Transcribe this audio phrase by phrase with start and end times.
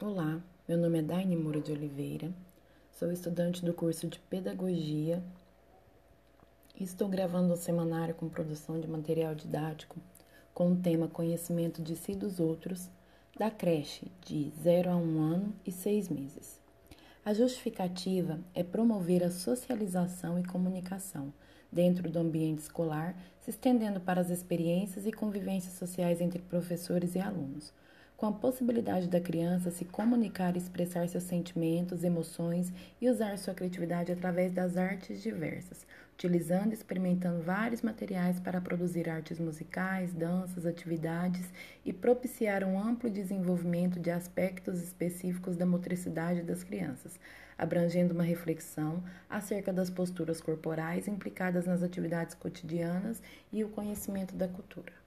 [0.00, 2.32] Olá, meu nome é Daine Moura de Oliveira,
[2.92, 5.20] sou estudante do curso de Pedagogia
[6.78, 9.96] e estou gravando um semanário com produção de material didático
[10.54, 12.88] com o tema Conhecimento de Si dos Outros,
[13.36, 16.60] da creche de 0 a 1 ano e 6 meses.
[17.24, 21.34] A justificativa é promover a socialização e comunicação
[21.72, 27.18] dentro do ambiente escolar, se estendendo para as experiências e convivências sociais entre professores e
[27.18, 27.72] alunos
[28.18, 33.54] com a possibilidade da criança se comunicar e expressar seus sentimentos, emoções e usar sua
[33.54, 40.66] criatividade através das artes diversas, utilizando e experimentando vários materiais para produzir artes musicais, danças,
[40.66, 41.48] atividades
[41.84, 47.20] e propiciar um amplo desenvolvimento de aspectos específicos da motricidade das crianças,
[47.56, 49.00] abrangendo uma reflexão
[49.30, 53.22] acerca das posturas corporais implicadas nas atividades cotidianas
[53.52, 54.97] e o conhecimento da cultura.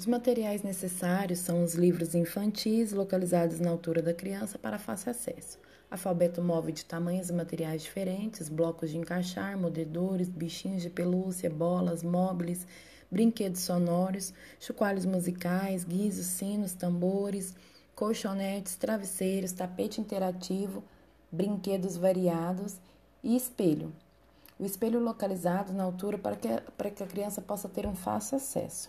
[0.00, 5.58] Os materiais necessários são os livros infantis localizados na altura da criança para fácil acesso,
[5.90, 12.02] alfabeto móvel de tamanhos e materiais diferentes, blocos de encaixar, moedores, bichinhos de pelúcia, bolas,
[12.02, 12.66] móveis,
[13.10, 17.54] brinquedos sonoros, chocalhos musicais, guizos, sinos, tambores,
[17.94, 20.82] colchonetes, travesseiros, tapete interativo,
[21.30, 22.80] brinquedos variados
[23.22, 23.92] e espelho.
[24.58, 28.38] O espelho localizado na altura para que, para que a criança possa ter um fácil
[28.38, 28.88] acesso.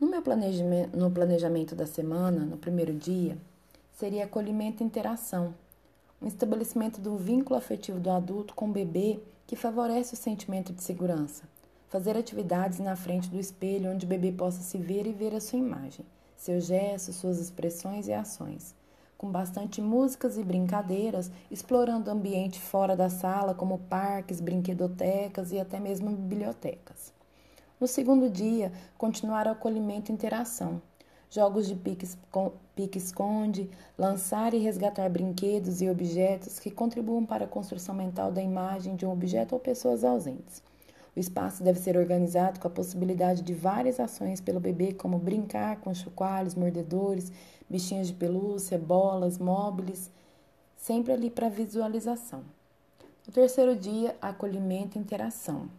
[0.00, 3.36] No meu planejamento, no planejamento da semana, no primeiro dia,
[3.92, 5.52] seria acolhimento e interação,
[6.22, 10.82] um estabelecimento do vínculo afetivo do adulto com o bebê que favorece o sentimento de
[10.82, 11.44] segurança.
[11.90, 15.40] Fazer atividades na frente do espelho onde o bebê possa se ver e ver a
[15.40, 18.74] sua imagem, seus gestos, suas expressões e ações.
[19.18, 25.60] Com bastante músicas e brincadeiras, explorando o ambiente fora da sala, como parques, brinquedotecas e
[25.60, 27.19] até mesmo bibliotecas.
[27.80, 30.82] No segundo dia, continuar o acolhimento e interação.
[31.30, 31.74] Jogos de
[32.76, 38.96] pique-esconde, lançar e resgatar brinquedos e objetos que contribuam para a construção mental da imagem
[38.96, 40.62] de um objeto ou pessoas ausentes.
[41.16, 45.80] O espaço deve ser organizado com a possibilidade de várias ações pelo bebê, como brincar
[45.80, 47.32] com chocalhos, mordedores,
[47.66, 50.10] bichinhos de pelúcia, bolas, móveis,
[50.76, 52.42] sempre ali para visualização.
[53.26, 55.70] No terceiro dia, acolhimento e interação.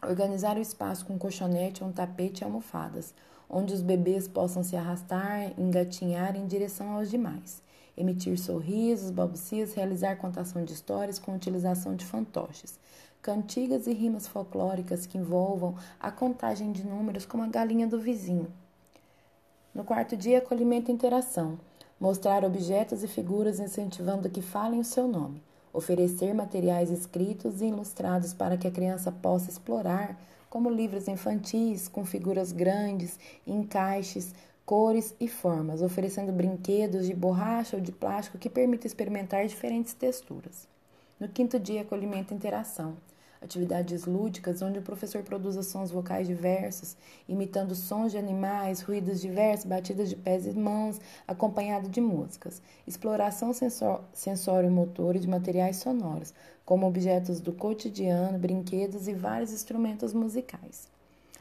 [0.00, 3.12] Organizar o espaço com colchonete, um tapete e almofadas,
[3.50, 7.60] onde os bebês possam se arrastar, engatinhar em direção aos demais.
[7.96, 12.78] Emitir sorrisos, balbucias, realizar contação de histórias com utilização de fantoches.
[13.20, 18.46] Cantigas e rimas folclóricas que envolvam a contagem de números como a galinha do vizinho.
[19.74, 21.58] No quarto dia, acolhimento e interação.
[21.98, 25.42] Mostrar objetos e figuras incentivando que falem o seu nome
[25.72, 30.18] oferecer materiais escritos e ilustrados para que a criança possa explorar,
[30.48, 34.34] como livros infantis com figuras grandes, encaixes,
[34.64, 40.68] cores e formas, oferecendo brinquedos de borracha ou de plástico que permitam experimentar diferentes texturas.
[41.18, 42.96] No quinto dia, acolhimento e interação
[43.42, 46.96] atividades lúdicas onde o professor produza sons vocais diversos,
[47.28, 52.60] imitando sons de animais, ruídos diversos, batidas de pés e mãos, acompanhado de músicas.
[52.86, 56.34] Exploração sensor, sensório-motor e de materiais sonoros,
[56.64, 60.88] como objetos do cotidiano, brinquedos e vários instrumentos musicais.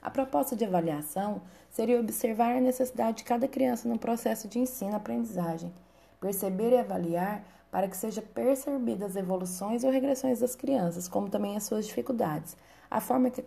[0.00, 5.72] A proposta de avaliação seria observar a necessidade de cada criança no processo de ensino-aprendizagem,
[6.20, 7.44] perceber e avaliar
[7.76, 12.56] para que seja percebidas as evoluções ou regressões das crianças, como também as suas dificuldades,
[12.90, 13.42] a forma que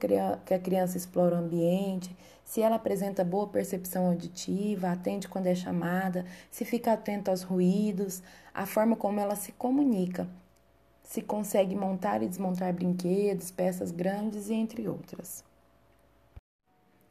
[0.53, 6.27] a criança explora o ambiente, se ela apresenta boa percepção auditiva, atende quando é chamada,
[6.51, 8.21] se fica atento aos ruídos,
[8.53, 10.29] a forma como ela se comunica,
[11.01, 15.43] se consegue montar e desmontar brinquedos, peças grandes e entre outras.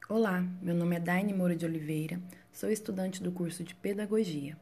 [0.09, 2.21] Olá, meu nome é Daine Moura de Oliveira,
[2.53, 4.57] sou estudante do curso de Pedagogia.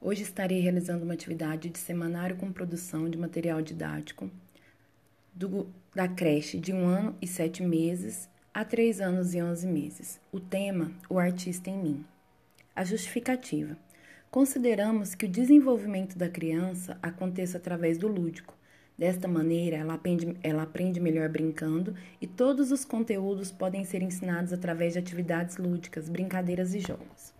[0.00, 4.30] Hoje estarei realizando uma atividade de semanário com produção de material didático
[5.34, 10.20] do, da creche de um ano e sete meses a três anos e onze meses.
[10.30, 12.04] O tema: O Artista em Mim.
[12.76, 13.76] A justificativa.
[14.30, 18.56] Consideramos que o desenvolvimento da criança aconteça através do lúdico.
[18.96, 24.52] Desta maneira, ela aprende, ela aprende melhor brincando e todos os conteúdos podem ser ensinados
[24.52, 27.37] através de atividades lúdicas, brincadeiras e jogos.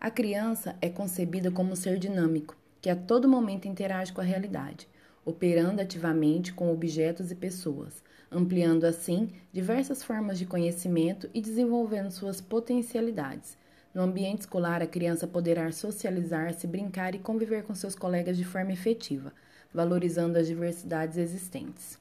[0.00, 4.24] A criança é concebida como um ser dinâmico, que a todo momento interage com a
[4.24, 4.86] realidade,
[5.24, 8.00] operando ativamente com objetos e pessoas,
[8.30, 13.58] ampliando assim diversas formas de conhecimento e desenvolvendo suas potencialidades.
[13.92, 18.72] No ambiente escolar, a criança poderá socializar-se, brincar e conviver com seus colegas de forma
[18.72, 19.32] efetiva,
[19.74, 21.98] valorizando as diversidades existentes.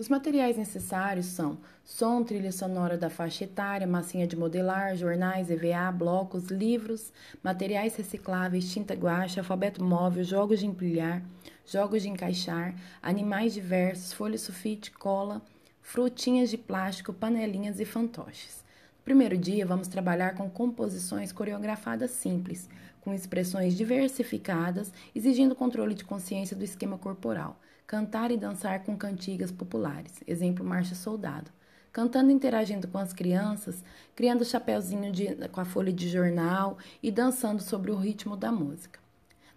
[0.00, 5.92] Os materiais necessários são som, trilha sonora da faixa etária, massinha de modelar, jornais, EVA,
[5.92, 7.12] blocos, livros,
[7.42, 11.22] materiais recicláveis, tinta guache, alfabeto móvel, jogos de empilhar,
[11.66, 15.42] jogos de encaixar, animais diversos, folha sulfite, cola,
[15.82, 18.64] frutinhas de plástico, panelinhas e fantoches.
[19.00, 22.70] No primeiro dia, vamos trabalhar com composições coreografadas simples,
[23.02, 29.50] com expressões diversificadas, exigindo controle de consciência do esquema corporal cantar e dançar com cantigas
[29.50, 31.50] populares, exemplo Marcha Soldado.
[31.92, 33.82] Cantando e interagindo com as crianças,
[34.14, 39.00] criando chapéuzinho de, com a folha de jornal e dançando sobre o ritmo da música.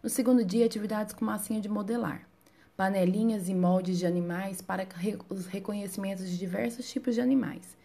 [0.01, 2.27] No segundo dia, atividades com massinha de modelar,
[2.75, 4.87] panelinhas e moldes de animais para
[5.29, 7.77] os reconhecimentos de diversos tipos de animais,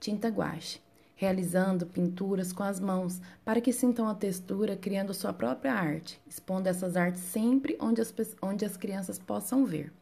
[0.00, 0.80] tinta guache,
[1.14, 6.68] realizando pinturas com as mãos para que sintam a textura, criando sua própria arte, expondo
[6.68, 9.92] essas artes sempre onde as, onde as crianças possam ver.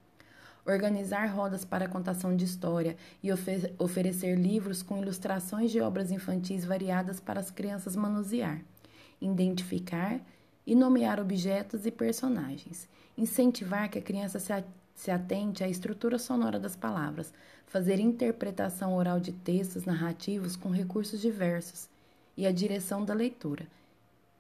[0.67, 6.65] Organizar rodas para contação de história e ofer oferecer livros com ilustrações de obras infantis
[6.65, 8.63] variadas para as crianças manusear.
[9.21, 10.21] Identificar
[10.67, 12.89] e nomear objetos e personagens.
[13.17, 14.53] Incentivar que a criança se
[15.01, 17.33] se atente à estrutura sonora das palavras,
[17.67, 21.89] fazer interpretação oral de textos narrativos com recursos diversos
[22.37, 23.67] e a direção da leitura,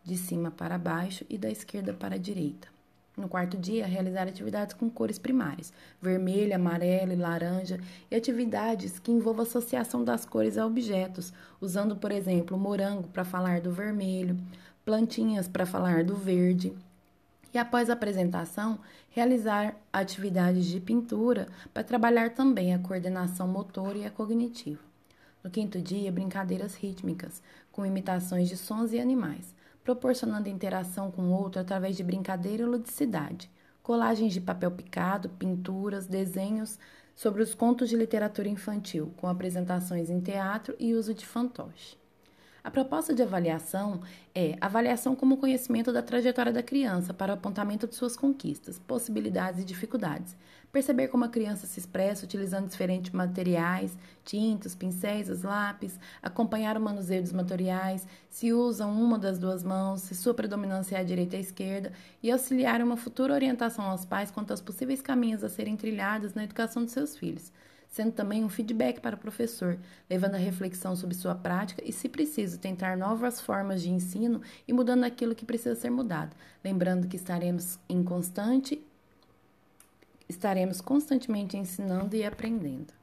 [0.05, 2.69] de cima para baixo e da esquerda para a direita.
[3.17, 7.81] No quarto dia, realizar atividades com cores primárias, vermelho, amarelo e laranja,
[8.11, 13.63] e atividades que envolvam associação das cores a objetos, usando, por exemplo, morango para falar
[13.63, 14.39] do vermelho,
[14.85, 16.77] plantinhas para falar do verde
[17.53, 18.79] e, após a apresentação,
[19.11, 24.81] realizar atividades de pintura para trabalhar também a coordenação motora e a cognitiva.
[25.43, 27.43] No quinto dia, brincadeiras rítmicas,
[27.73, 32.67] com imitações de sons e animais, proporcionando interação com o outro através de brincadeira e
[32.67, 33.51] ludicidade,
[33.83, 36.79] colagens de papel picado, pinturas, desenhos
[37.17, 42.00] sobre os contos de literatura infantil, com apresentações em teatro e uso de fantoche.
[42.63, 44.03] A proposta de avaliação
[44.35, 49.63] é avaliação como conhecimento da trajetória da criança para o apontamento de suas conquistas, possibilidades
[49.63, 50.37] e dificuldades.
[50.71, 57.23] Perceber como a criança se expressa utilizando diferentes materiais, tintas, pincéis, lápis, acompanhar o manuseio
[57.23, 61.39] dos materiais, se usam uma das duas mãos, se sua predominância é a direita ou
[61.39, 61.93] a esquerda,
[62.23, 66.45] e auxiliar uma futura orientação aos pais quanto aos possíveis caminhos a serem trilhados na
[66.45, 67.51] educação de seus filhos
[67.91, 69.79] sendo também um feedback para o professor,
[70.09, 74.73] levando a reflexão sobre sua prática e, se preciso, tentar novas formas de ensino e
[74.73, 78.81] mudando aquilo que precisa ser mudado, lembrando que estaremos em constante
[80.31, 83.00] estaremos constantemente ensinando e aprendendo.